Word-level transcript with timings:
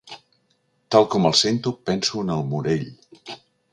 Tal 0.95 1.05
com 1.15 1.29
el 1.31 1.37
sento 1.41 1.73
penso 1.91 2.25
en 2.25 2.33
el 2.37 2.43
Morell. 2.55 2.87